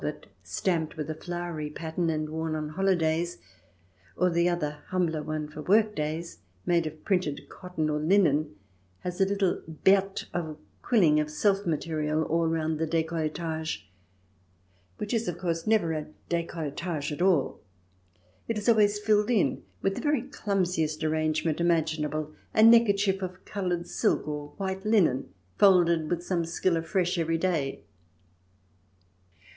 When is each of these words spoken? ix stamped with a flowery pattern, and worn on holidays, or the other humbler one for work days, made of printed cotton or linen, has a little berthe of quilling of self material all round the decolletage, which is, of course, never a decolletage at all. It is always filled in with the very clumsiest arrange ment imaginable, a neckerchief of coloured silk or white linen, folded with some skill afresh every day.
ix 0.03 0.27
stamped 0.41 0.97
with 0.97 1.11
a 1.11 1.13
flowery 1.13 1.69
pattern, 1.69 2.09
and 2.09 2.27
worn 2.27 2.55
on 2.55 2.69
holidays, 2.69 3.37
or 4.15 4.31
the 4.31 4.49
other 4.49 4.79
humbler 4.87 5.21
one 5.21 5.47
for 5.47 5.61
work 5.61 5.93
days, 5.95 6.39
made 6.65 6.87
of 6.87 7.05
printed 7.05 7.47
cotton 7.49 7.87
or 7.87 7.99
linen, 7.99 8.55
has 9.01 9.21
a 9.21 9.25
little 9.27 9.61
berthe 9.67 10.23
of 10.33 10.57
quilling 10.81 11.19
of 11.19 11.29
self 11.29 11.67
material 11.67 12.23
all 12.23 12.47
round 12.47 12.79
the 12.79 12.87
decolletage, 12.87 13.85
which 14.97 15.13
is, 15.13 15.27
of 15.27 15.37
course, 15.37 15.67
never 15.67 15.93
a 15.93 16.07
decolletage 16.29 17.11
at 17.11 17.21
all. 17.21 17.59
It 18.47 18.57
is 18.57 18.67
always 18.67 18.97
filled 18.97 19.29
in 19.29 19.61
with 19.83 19.93
the 19.93 20.01
very 20.01 20.23
clumsiest 20.23 21.03
arrange 21.03 21.45
ment 21.45 21.61
imaginable, 21.61 22.33
a 22.55 22.63
neckerchief 22.63 23.21
of 23.21 23.45
coloured 23.45 23.85
silk 23.87 24.27
or 24.27 24.47
white 24.57 24.83
linen, 24.83 25.31
folded 25.59 26.09
with 26.09 26.23
some 26.23 26.43
skill 26.43 26.75
afresh 26.75 27.19
every 27.19 27.37
day. 27.37 27.83